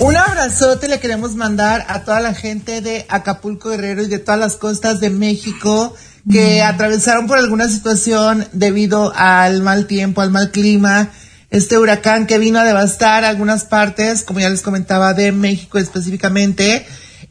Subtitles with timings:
[0.00, 4.40] Un abrazote le queremos mandar a toda la gente de Acapulco Guerrero y de todas
[4.40, 5.94] las costas de México
[6.30, 11.10] que atravesaron por alguna situación debido al mal tiempo, al mal clima,
[11.50, 16.86] este huracán que vino a devastar algunas partes, como ya les comentaba, de México específicamente,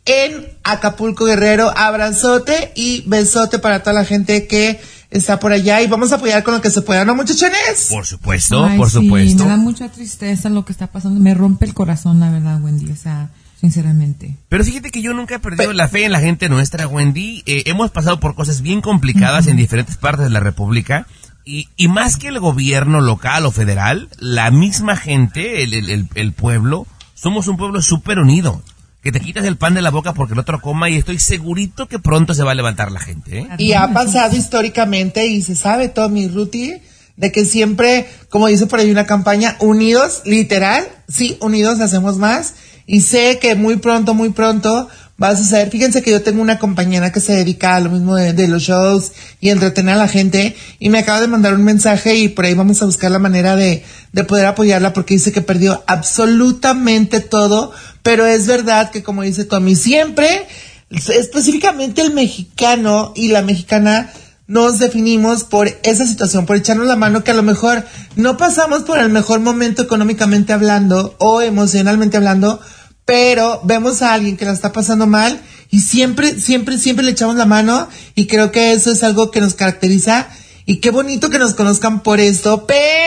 [0.06, 1.74] en Acapulco Guerrero.
[1.76, 4.80] Abrazote y besote para toda la gente que
[5.12, 7.88] está por allá y vamos a apoyar con lo que se pueda, ¿no, muchachones?
[7.90, 9.44] Por supuesto, por supuesto.
[9.44, 11.20] Me da mucha tristeza lo que está pasando.
[11.20, 12.92] Me rompe el corazón, la verdad, Wendy.
[12.92, 13.30] O sea,
[13.60, 14.38] sinceramente.
[14.50, 17.44] Pero fíjate que yo nunca he perdido la fe en la gente nuestra, Wendy.
[17.46, 21.08] Eh, hemos pasado por cosas bien complicadas en diferentes partes de la República.
[21.46, 26.34] Y, y, más que el gobierno local o federal, la misma gente, el, el, el
[26.34, 28.62] pueblo, somos un pueblo súper unido
[29.02, 31.88] que te quitas el pan de la boca porque el otro coma y estoy segurito
[31.88, 33.40] que pronto se va a levantar la gente.
[33.40, 33.48] ¿eh?
[33.58, 36.74] Y ha pasado históricamente y se sabe, Tommy Ruti,
[37.16, 42.56] de que siempre, como dice por ahí una campaña, unidos, literal, sí, unidos hacemos más.
[42.86, 44.90] Y sé que muy pronto, muy pronto
[45.22, 45.70] va a suceder.
[45.70, 48.64] Fíjense que yo tengo una compañera que se dedica a lo mismo de, de, los
[48.64, 52.46] shows y entretener a la gente y me acaba de mandar un mensaje y por
[52.46, 57.20] ahí vamos a buscar la manera de, de poder apoyarla porque dice que perdió absolutamente
[57.20, 57.72] todo,
[58.10, 60.48] pero es verdad que como dice Tommy, siempre,
[60.90, 64.12] específicamente el mexicano y la mexicana,
[64.48, 67.86] nos definimos por esa situación, por echarnos la mano que a lo mejor
[68.16, 72.60] no pasamos por el mejor momento económicamente hablando o emocionalmente hablando,
[73.06, 77.36] pero vemos a alguien que la está pasando mal y siempre, siempre, siempre le echamos
[77.36, 80.30] la mano y creo que eso es algo que nos caracteriza
[80.66, 82.99] y qué bonito que nos conozcan por esto, pero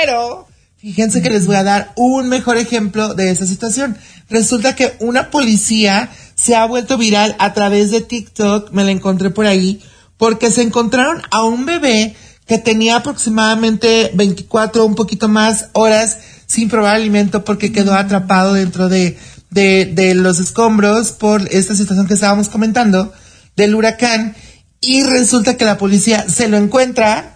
[0.83, 3.97] fíjense que les voy a dar un mejor ejemplo de esa situación.
[4.29, 9.31] Resulta que una policía se ha vuelto viral a través de TikTok, me la encontré
[9.31, 9.81] por ahí,
[10.17, 12.17] porque se encontraron a un bebé
[12.47, 18.89] que tenía aproximadamente 24, un poquito más horas sin probar alimento porque quedó atrapado dentro
[18.89, 19.17] de,
[19.51, 23.13] de, de los escombros por esta situación que estábamos comentando
[23.55, 24.35] del huracán
[24.81, 27.32] y resulta que la policía se lo encuentra,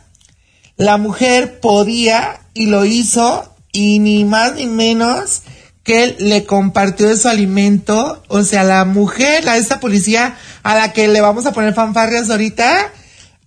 [0.77, 5.43] la mujer podía y lo hizo y ni más ni menos
[5.83, 10.75] que él le compartió de su alimento, o sea, la mujer, a esta policía a
[10.75, 12.93] la que le vamos a poner fanfarrias ahorita,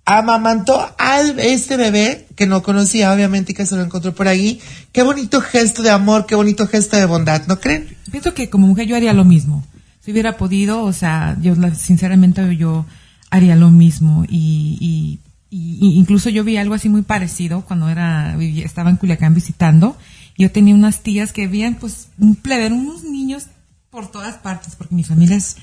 [0.05, 4.61] amamantó al este bebé que no conocía obviamente y que se lo encontró por ahí.
[4.93, 7.95] Qué bonito gesto de amor, qué bonito gesto de bondad, ¿no creen?
[8.09, 9.63] Pienso que como mujer yo haría lo mismo.
[10.03, 12.85] Si hubiera podido, o sea, yo sinceramente yo
[13.29, 18.37] haría lo mismo y, y, y incluso yo vi algo así muy parecido cuando era
[18.39, 19.97] estaba en Culiacán visitando
[20.39, 23.47] yo tenía unas tías que veían pues un plebe, unos niños
[23.89, 25.57] por todas partes, porque mi familia es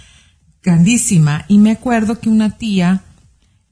[0.63, 1.47] grandísima.
[1.49, 3.03] Y me acuerdo que una tía,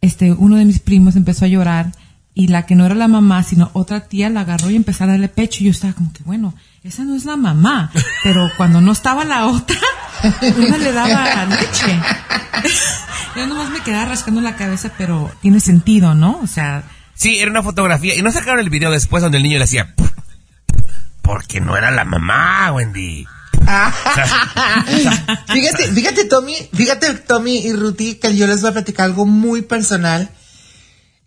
[0.01, 1.93] este, uno de mis primos empezó a llorar
[2.33, 5.09] y la que no era la mamá, sino otra tía la agarró y empezó a
[5.09, 7.93] darle pecho y yo estaba como que, bueno, esa no es la mamá.
[8.23, 9.77] Pero cuando no estaba la otra,
[10.57, 12.01] una le daba leche.
[13.37, 16.41] Yo nomás me quedaba rascando la cabeza, pero tiene sentido, ¿no?
[16.43, 16.85] O sea...
[17.15, 18.15] Sí, era una fotografía.
[18.15, 19.95] Y no sacaron el video después donde el niño le hacía...
[21.23, 23.27] Porque no era la mamá, Wendy.
[25.53, 29.63] fíjate, fíjate, Tommy, fíjate, Tommy y Ruti, que yo les voy a platicar algo muy
[29.63, 30.29] personal.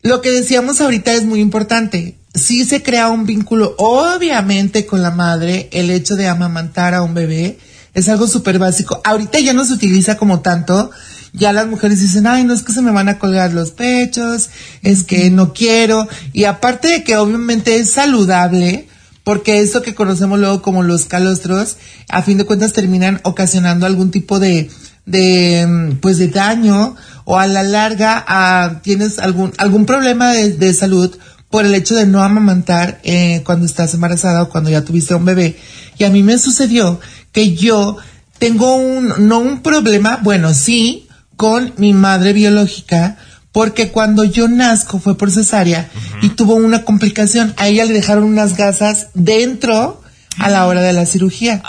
[0.04, 2.20] Lo que decíamos ahorita es muy importante.
[2.36, 7.16] Sí se crea un vínculo, obviamente, con la madre, el hecho de amamantar a un
[7.16, 7.58] bebé
[7.94, 9.02] es algo súper básico.
[9.04, 10.92] Ahorita ya no se utiliza como tanto.
[11.34, 14.50] Ya las mujeres dicen, ay, no es que se me van a colgar los pechos,
[14.82, 16.08] es que no quiero.
[16.34, 18.88] Y aparte de que obviamente es saludable,
[19.24, 21.78] porque eso que conocemos luego como los calostros,
[22.10, 24.70] a fin de cuentas terminan ocasionando algún tipo de,
[25.06, 26.96] de pues de daño
[27.26, 31.18] o a la larga a, tienes algún, algún problema de, de salud
[31.50, 35.26] por el hecho de no amamantar eh, cuando estás embarazada o cuando ya tuviste un
[35.26, 35.58] bebé.
[35.98, 37.00] Y a mí me sucedió
[37.32, 37.98] que yo
[38.38, 41.07] tengo un, no un problema, bueno, sí,
[41.38, 43.18] con mi madre biológica,
[43.52, 45.90] porque cuando yo nazco fue por cesárea
[46.22, 47.54] y tuvo una complicación.
[47.58, 50.02] A ella le dejaron unas gasas dentro
[50.38, 51.64] a la hora de la cirugía.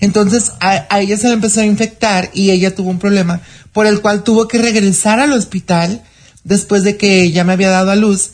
[0.00, 3.40] Entonces a, ella se le empezó a infectar y ella tuvo un problema
[3.72, 6.02] por el cual tuvo que regresar al hospital
[6.42, 8.32] después de que ya me había dado a luz.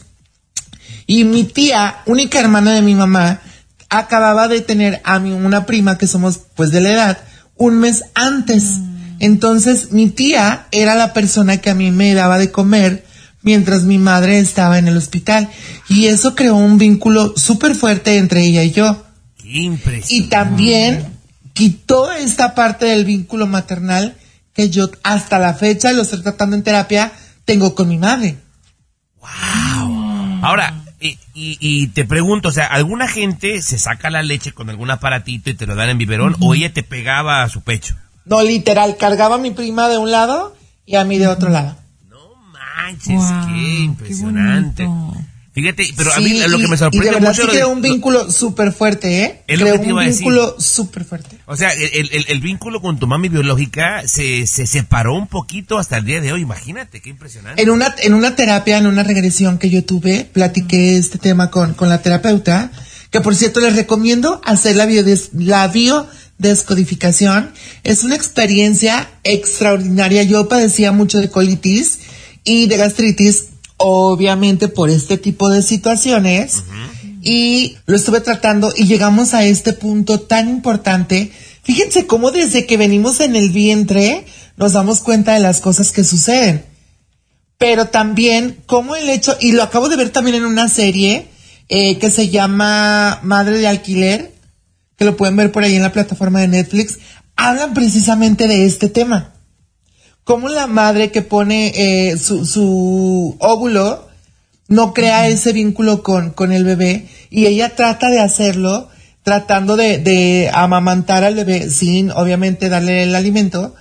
[1.06, 3.40] Y mi tía, única hermana de mi mamá,
[3.88, 7.18] acababa de tener a mi una prima que somos pues de la edad
[7.56, 8.78] un mes antes.
[8.78, 8.85] Mm.
[9.20, 13.04] Entonces mi tía era la persona que a mí me daba de comer
[13.42, 15.48] mientras mi madre estaba en el hospital.
[15.88, 19.04] Y eso creó un vínculo súper fuerte entre ella y yo.
[20.08, 21.06] Y también
[21.52, 24.16] quitó esta parte del vínculo maternal
[24.52, 27.12] que yo hasta la fecha lo estoy tratando en terapia,
[27.44, 28.36] tengo con mi madre.
[29.20, 30.40] Wow.
[30.42, 34.70] Ahora, Y, y, y te pregunto, o sea, ¿alguna gente se saca la leche con
[34.70, 37.94] algún aparatito y te lo dan en biberón o ella te pegaba a su pecho?
[38.26, 41.76] No, literal, cargaba a mi prima de un lado y a mí de otro lado.
[42.10, 42.18] No
[42.52, 44.88] manches, qué impresionante.
[45.52, 47.70] Fíjate, pero a mí lo que y- me y sorprende de verdad mucho sí creó
[47.70, 49.42] un vínculo súper fuerte, ¿eh?
[49.46, 50.18] Es lo creó que te iba un a decir.
[50.20, 51.38] vínculo súper fuerte.
[51.46, 55.78] O sea, el, el- el vínculo con tu mami biológica se, se separó un poquito
[55.78, 56.42] hasta el día de hoy.
[56.42, 57.62] Imagínate, qué impresionante.
[57.62, 61.72] En una, en una terapia, en una regresión que yo tuve, platiqué este tema con,
[61.72, 62.70] con la terapeuta,
[63.10, 65.72] que por cierto les recomiendo hacer la, biodes- la
[66.38, 67.52] biodescodificación.
[67.84, 70.22] Es una experiencia extraordinaria.
[70.22, 71.98] Yo padecía mucho de colitis
[72.44, 73.46] y de gastritis,
[73.76, 76.62] obviamente por este tipo de situaciones.
[77.22, 81.32] Y lo estuve tratando y llegamos a este punto tan importante.
[81.62, 84.24] Fíjense cómo desde que venimos en el vientre
[84.56, 86.64] nos damos cuenta de las cosas que suceden
[87.58, 91.28] pero también como el hecho, y lo acabo de ver también en una serie
[91.68, 94.32] eh, que se llama Madre de Alquiler,
[94.96, 96.98] que lo pueden ver por ahí en la plataforma de Netflix,
[97.36, 99.34] hablan precisamente de este tema.
[100.24, 104.08] Como la madre que pone eh, su, su óvulo
[104.68, 108.88] no crea ese vínculo con, con el bebé y ella trata de hacerlo
[109.22, 113.74] tratando de, de amamantar al bebé sin obviamente darle el alimento,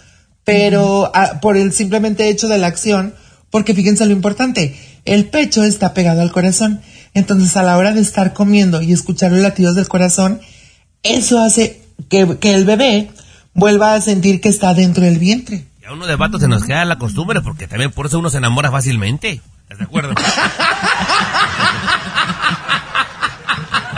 [0.43, 3.13] pero por el simplemente hecho de la acción,
[3.51, 4.75] porque fíjense lo importante,
[5.05, 6.81] el pecho está pegado al corazón,
[7.13, 10.41] entonces a la hora de estar comiendo y escuchar los latidos del corazón,
[11.05, 13.11] eso hace que, que el bebé
[13.53, 15.65] vuelva a sentir que está dentro del vientre.
[15.81, 18.29] Y a uno de vato se nos queda la costumbre porque también por eso uno
[18.29, 19.41] se enamora fácilmente.
[19.63, 20.13] ¿Estás de acuerdo?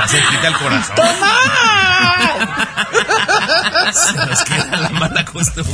[0.08, 0.96] se quita el corazón.
[3.92, 5.74] Se nos queda la mala costumbre.